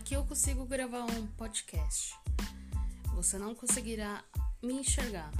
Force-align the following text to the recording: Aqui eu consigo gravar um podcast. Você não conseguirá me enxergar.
Aqui 0.00 0.14
eu 0.14 0.24
consigo 0.24 0.64
gravar 0.64 1.04
um 1.04 1.26
podcast. 1.36 2.14
Você 3.14 3.36
não 3.36 3.54
conseguirá 3.54 4.24
me 4.62 4.72
enxergar. 4.72 5.30